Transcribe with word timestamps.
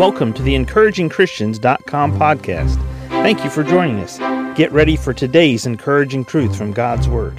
Welcome 0.00 0.32
to 0.32 0.42
the 0.42 0.54
encouragingchristians.com 0.54 2.18
podcast. 2.18 2.76
Thank 3.08 3.44
you 3.44 3.50
for 3.50 3.62
joining 3.62 3.98
us. 3.98 4.16
Get 4.56 4.72
ready 4.72 4.96
for 4.96 5.12
today's 5.12 5.66
encouraging 5.66 6.24
truth 6.24 6.56
from 6.56 6.72
God's 6.72 7.06
Word. 7.06 7.36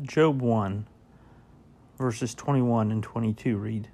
Job 0.00 0.40
1, 0.40 0.86
verses 1.98 2.34
21 2.34 2.90
and 2.90 3.02
22 3.02 3.58
read 3.58 3.88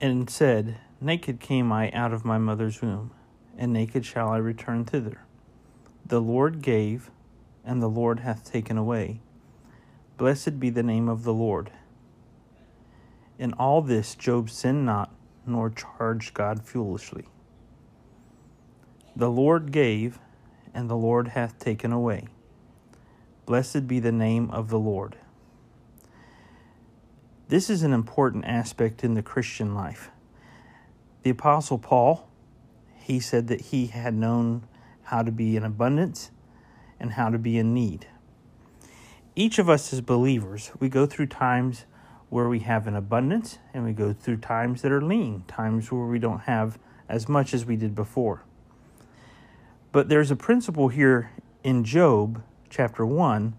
And 0.00 0.28
said, 0.28 0.78
Naked 1.00 1.38
came 1.38 1.70
I 1.70 1.88
out 1.92 2.12
of 2.12 2.24
my 2.24 2.38
mother's 2.38 2.82
womb, 2.82 3.12
and 3.56 3.72
naked 3.72 4.04
shall 4.04 4.28
I 4.30 4.38
return 4.38 4.86
thither. 4.86 5.20
The 6.04 6.20
Lord 6.20 6.62
gave, 6.62 7.12
and 7.64 7.80
the 7.80 7.86
Lord 7.86 8.18
hath 8.18 8.44
taken 8.44 8.76
away. 8.76 9.20
Blessed 10.16 10.58
be 10.58 10.68
the 10.68 10.82
name 10.82 11.08
of 11.08 11.22
the 11.22 11.32
Lord. 11.32 11.70
In 13.42 13.54
all 13.54 13.82
this, 13.82 14.14
Job 14.14 14.50
sinned 14.50 14.86
not, 14.86 15.12
nor 15.44 15.68
charged 15.68 16.32
God 16.32 16.62
foolishly. 16.62 17.24
The 19.16 19.28
Lord 19.28 19.72
gave, 19.72 20.20
and 20.72 20.88
the 20.88 20.94
Lord 20.94 21.26
hath 21.26 21.58
taken 21.58 21.90
away. 21.90 22.28
Blessed 23.44 23.88
be 23.88 23.98
the 23.98 24.12
name 24.12 24.48
of 24.52 24.68
the 24.68 24.78
Lord. 24.78 25.16
This 27.48 27.68
is 27.68 27.82
an 27.82 27.92
important 27.92 28.44
aspect 28.44 29.02
in 29.02 29.14
the 29.14 29.24
Christian 29.24 29.74
life. 29.74 30.10
The 31.24 31.30
Apostle 31.30 31.78
Paul, 31.78 32.30
he 32.94 33.18
said 33.18 33.48
that 33.48 33.60
he 33.60 33.88
had 33.88 34.14
known 34.14 34.68
how 35.02 35.22
to 35.24 35.32
be 35.32 35.56
in 35.56 35.64
abundance 35.64 36.30
and 37.00 37.14
how 37.14 37.28
to 37.28 37.38
be 37.38 37.58
in 37.58 37.74
need. 37.74 38.06
Each 39.34 39.58
of 39.58 39.68
us 39.68 39.92
as 39.92 40.00
believers, 40.00 40.70
we 40.78 40.88
go 40.88 41.06
through 41.06 41.26
times 41.26 41.86
where 42.32 42.48
we 42.48 42.60
have 42.60 42.86
an 42.86 42.96
abundance 42.96 43.58
and 43.74 43.84
we 43.84 43.92
go 43.92 44.10
through 44.10 44.38
times 44.38 44.80
that 44.80 44.90
are 44.90 45.02
lean, 45.02 45.44
times 45.46 45.92
where 45.92 46.06
we 46.06 46.18
don't 46.18 46.40
have 46.40 46.78
as 47.06 47.28
much 47.28 47.52
as 47.52 47.66
we 47.66 47.76
did 47.76 47.94
before. 47.94 48.42
But 49.92 50.08
there's 50.08 50.30
a 50.30 50.36
principle 50.36 50.88
here 50.88 51.30
in 51.62 51.84
Job 51.84 52.42
chapter 52.70 53.04
1 53.04 53.52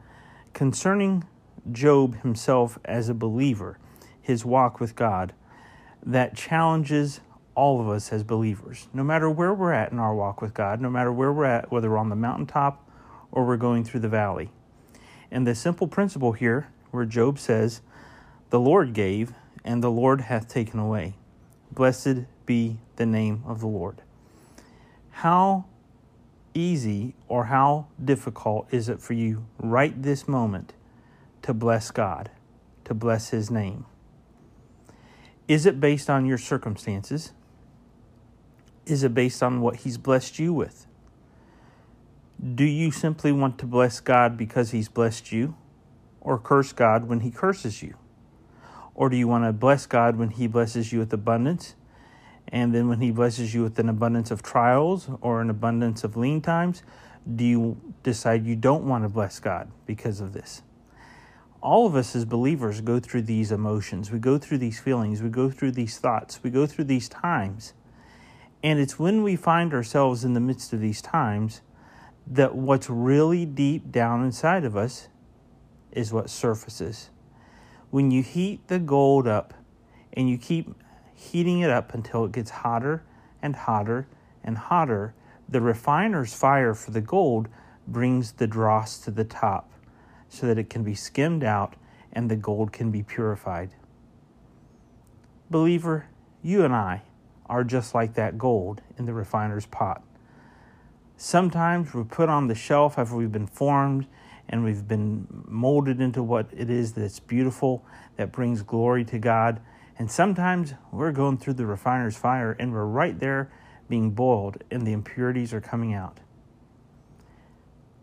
concerning 0.55 1.23
Job 1.71 2.19
himself 2.23 2.79
as 2.83 3.09
a 3.09 3.13
believer, 3.13 3.77
his 4.19 4.43
walk 4.43 4.79
with 4.79 4.95
God, 4.95 5.33
that 6.03 6.35
challenges 6.35 7.21
all 7.53 7.79
of 7.79 7.87
us 7.87 8.11
as 8.11 8.23
believers, 8.23 8.87
no 8.91 9.03
matter 9.03 9.29
where 9.29 9.53
we're 9.53 9.71
at 9.71 9.91
in 9.91 9.99
our 9.99 10.15
walk 10.15 10.41
with 10.41 10.55
God, 10.55 10.81
no 10.81 10.89
matter 10.89 11.13
where 11.13 11.31
we're 11.31 11.45
at, 11.45 11.71
whether 11.71 11.91
we're 11.91 11.97
on 11.99 12.09
the 12.09 12.15
mountaintop 12.15 12.89
or 13.31 13.45
we're 13.45 13.55
going 13.55 13.83
through 13.83 13.99
the 13.99 14.09
valley. 14.09 14.49
And 15.29 15.45
the 15.45 15.53
simple 15.53 15.87
principle 15.87 16.31
here, 16.31 16.69
where 16.89 17.05
Job 17.05 17.37
says, 17.37 17.81
the 18.53 18.59
Lord 18.59 18.93
gave, 18.93 19.33
and 19.65 19.83
the 19.83 19.89
Lord 19.89 20.21
hath 20.21 20.47
taken 20.47 20.79
away. 20.79 21.15
Blessed 21.71 22.25
be 22.45 22.77
the 22.97 23.05
name 23.07 23.41
of 23.47 23.61
the 23.61 23.67
Lord. 23.67 24.03
How 25.09 25.65
easy 26.53 27.15
or 27.27 27.45
how 27.45 27.87
difficult 28.05 28.67
is 28.69 28.89
it 28.89 29.01
for 29.01 29.13
you 29.13 29.47
right 29.57 29.99
this 29.99 30.27
moment 30.27 30.73
to 31.41 31.51
bless 31.51 31.89
God, 31.89 32.29
to 32.85 32.93
bless 32.93 33.29
His 33.29 33.49
name? 33.49 33.87
Is 35.47 35.65
it 35.65 35.79
based 35.79 36.07
on 36.07 36.27
your 36.27 36.37
circumstances? 36.37 37.31
Is 38.85 39.03
it 39.03 39.15
based 39.15 39.41
on 39.41 39.61
what 39.61 39.77
He's 39.77 39.97
blessed 39.97 40.37
you 40.37 40.53
with? 40.53 40.85
Do 42.53 42.65
you 42.65 42.91
simply 42.91 43.31
want 43.31 43.57
to 43.57 43.65
bless 43.65 43.99
God 43.99 44.37
because 44.37 44.69
He's 44.69 44.89
blessed 44.89 45.31
you, 45.31 45.55
or 46.21 46.37
curse 46.37 46.71
God 46.71 47.05
when 47.05 47.21
He 47.21 47.31
curses 47.31 47.81
you? 47.81 47.95
Or 48.95 49.09
do 49.09 49.17
you 49.17 49.27
want 49.27 49.45
to 49.45 49.53
bless 49.53 49.85
God 49.85 50.17
when 50.17 50.29
He 50.29 50.47
blesses 50.47 50.91
you 50.93 50.99
with 50.99 51.11
abundance? 51.13 51.75
And 52.47 52.73
then 52.73 52.87
when 52.87 53.01
He 53.01 53.11
blesses 53.11 53.53
you 53.53 53.63
with 53.63 53.79
an 53.79 53.89
abundance 53.89 54.29
of 54.31 54.43
trials 54.43 55.09
or 55.21 55.41
an 55.41 55.49
abundance 55.49 56.03
of 56.03 56.15
lean 56.15 56.41
times, 56.41 56.83
do 57.35 57.43
you 57.43 57.93
decide 58.03 58.45
you 58.45 58.55
don't 58.55 58.83
want 58.83 59.03
to 59.03 59.09
bless 59.09 59.39
God 59.39 59.71
because 59.85 60.19
of 60.19 60.33
this? 60.33 60.61
All 61.61 61.87
of 61.87 61.95
us 61.95 62.15
as 62.15 62.25
believers 62.25 62.81
go 62.81 62.99
through 62.99 63.21
these 63.21 63.51
emotions. 63.51 64.11
We 64.11 64.19
go 64.19 64.37
through 64.37 64.57
these 64.57 64.79
feelings. 64.79 65.21
We 65.21 65.29
go 65.29 65.49
through 65.49 65.71
these 65.71 65.97
thoughts. 65.97 66.43
We 66.43 66.49
go 66.49 66.65
through 66.65 66.85
these 66.85 67.07
times. 67.07 67.73
And 68.61 68.79
it's 68.79 68.99
when 68.99 69.23
we 69.23 69.37
find 69.37 69.73
ourselves 69.73 70.25
in 70.25 70.33
the 70.33 70.39
midst 70.41 70.73
of 70.73 70.81
these 70.81 71.01
times 71.01 71.61
that 72.27 72.55
what's 72.55 72.89
really 72.89 73.45
deep 73.45 73.91
down 73.91 74.23
inside 74.23 74.65
of 74.65 74.75
us 74.75 75.07
is 75.91 76.11
what 76.11 76.29
surfaces 76.29 77.09
when 77.93 78.09
you 78.09 78.23
heat 78.23 78.67
the 78.69 78.79
gold 78.79 79.27
up 79.27 79.53
and 80.13 80.27
you 80.27 80.35
keep 80.35 80.73
heating 81.13 81.59
it 81.59 81.69
up 81.69 81.93
until 81.93 82.25
it 82.25 82.31
gets 82.31 82.49
hotter 82.49 83.03
and 83.39 83.55
hotter 83.55 84.07
and 84.43 84.57
hotter, 84.57 85.13
the 85.47 85.61
refiner's 85.61 86.33
fire 86.33 86.73
for 86.73 86.89
the 86.89 86.99
gold 86.99 87.47
brings 87.87 88.31
the 88.31 88.47
dross 88.47 88.97
to 88.97 89.11
the 89.11 89.23
top 89.23 89.71
so 90.27 90.47
that 90.47 90.57
it 90.57 90.71
can 90.71 90.83
be 90.83 90.95
skimmed 90.95 91.43
out 91.43 91.75
and 92.11 92.31
the 92.31 92.35
gold 92.35 92.73
can 92.73 92.89
be 92.89 93.03
purified. 93.03 93.69
Believer, 95.51 96.07
you 96.41 96.65
and 96.65 96.73
I 96.73 97.03
are 97.45 97.63
just 97.63 97.93
like 97.93 98.15
that 98.15 98.39
gold 98.39 98.81
in 98.97 99.05
the 99.05 99.13
refiner's 99.13 99.67
pot. 99.67 100.01
Sometimes 101.15 101.93
we're 101.93 102.05
put 102.05 102.27
on 102.27 102.47
the 102.47 102.55
shelf 102.55 102.97
after 102.97 103.15
we've 103.15 103.31
been 103.31 103.45
formed 103.45 104.07
and 104.49 104.63
we've 104.63 104.87
been 104.87 105.27
molded 105.47 106.01
into 106.01 106.21
what 106.21 106.47
it 106.51 106.69
is 106.69 106.93
that's 106.93 107.19
beautiful, 107.19 107.85
that 108.17 108.31
brings 108.31 108.61
glory 108.61 109.03
to 109.05 109.19
God. 109.19 109.61
And 109.97 110.11
sometimes 110.11 110.73
we're 110.91 111.11
going 111.11 111.37
through 111.37 111.53
the 111.53 111.65
refiner's 111.65 112.17
fire 112.17 112.55
and 112.59 112.73
we're 112.73 112.85
right 112.85 113.19
there 113.19 113.51
being 113.89 114.11
boiled 114.11 114.63
and 114.71 114.85
the 114.85 114.91
impurities 114.91 115.53
are 115.53 115.61
coming 115.61 115.93
out. 115.93 116.19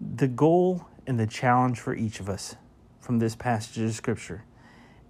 The 0.00 0.28
goal 0.28 0.86
and 1.06 1.18
the 1.18 1.26
challenge 1.26 1.78
for 1.78 1.94
each 1.94 2.20
of 2.20 2.28
us 2.28 2.56
from 3.00 3.18
this 3.18 3.34
passage 3.34 3.82
of 3.82 3.92
Scripture 3.94 4.44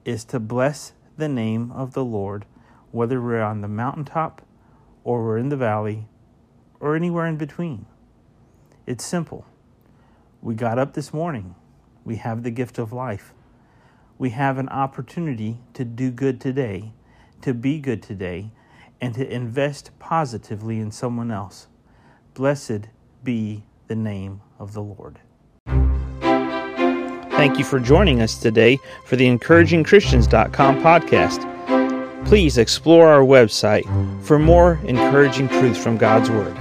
is 0.04 0.24
to 0.24 0.40
bless 0.40 0.92
the 1.16 1.28
name 1.28 1.70
of 1.72 1.92
the 1.92 2.04
Lord, 2.04 2.46
whether 2.90 3.20
we're 3.20 3.42
on 3.42 3.60
the 3.60 3.69
mountaintop 3.69 4.42
or 5.04 5.24
we're 5.24 5.38
in 5.38 5.48
the 5.48 5.56
valley 5.56 6.08
or 6.80 6.96
anywhere 6.96 7.26
in 7.26 7.36
between. 7.36 7.86
It's 8.86 9.04
simple. 9.04 9.44
We 10.42 10.54
got 10.54 10.78
up 10.78 10.94
this 10.94 11.12
morning. 11.12 11.54
We 12.04 12.16
have 12.16 12.42
the 12.42 12.50
gift 12.50 12.78
of 12.78 12.92
life. 12.92 13.34
We 14.18 14.30
have 14.30 14.58
an 14.58 14.68
opportunity 14.70 15.58
to 15.74 15.84
do 15.84 16.10
good 16.10 16.40
today, 16.40 16.92
to 17.42 17.52
be 17.52 17.78
good 17.78 18.02
today, 18.02 18.50
and 19.00 19.14
to 19.14 19.30
invest 19.30 19.90
positively 19.98 20.78
in 20.78 20.90
someone 20.90 21.30
else. 21.30 21.68
Blessed 22.34 22.88
be 23.22 23.64
the 23.88 23.96
name 23.96 24.40
of 24.58 24.72
the 24.72 24.82
Lord. 24.82 25.18
Thank 27.32 27.58
you 27.58 27.64
for 27.64 27.80
joining 27.80 28.20
us 28.20 28.38
today 28.38 28.78
for 29.06 29.16
the 29.16 29.26
encouragingchristians.com 29.26 30.80
podcast. 30.82 32.26
Please 32.26 32.58
explore 32.58 33.08
our 33.08 33.22
website 33.22 33.84
for 34.22 34.38
more 34.38 34.78
encouraging 34.84 35.48
truths 35.48 35.82
from 35.82 35.96
God's 35.96 36.30
Word. 36.30 36.56